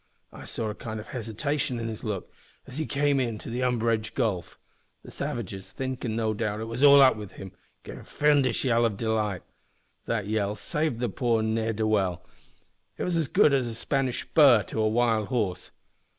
I 0.33 0.45
saw 0.45 0.71
a 0.71 0.73
kind 0.73 0.99
o' 0.99 1.03
hesitation 1.03 1.79
in 1.79 1.87
his 1.87 2.03
look 2.03 2.31
as 2.65 2.79
he 2.79 2.87
came 2.87 3.37
to 3.37 3.49
the 3.51 3.61
unbridged 3.61 4.15
gulf. 4.15 4.57
The 5.03 5.11
savages, 5.11 5.71
thinkin' 5.71 6.15
no 6.15 6.33
doubt 6.33 6.59
it 6.59 6.63
was 6.65 6.81
all 6.81 6.99
up 7.03 7.15
with 7.15 7.33
him, 7.33 7.51
gave 7.83 7.99
a 7.99 8.03
fiendish 8.03 8.65
yell 8.65 8.83
o' 8.83 8.89
delight. 8.89 9.43
That 10.07 10.25
yell 10.25 10.55
saved 10.55 11.01
the 11.01 11.09
poor 11.09 11.43
ne'er 11.43 11.73
do 11.73 11.85
well. 11.85 12.25
It 12.97 13.03
was 13.03 13.15
as 13.15 13.27
good 13.27 13.53
as 13.53 13.67
a 13.67 13.75
Spanish 13.75 14.21
spur 14.21 14.63
to 14.63 14.81
a 14.81 14.87
wild 14.87 15.27
horse. 15.27 15.69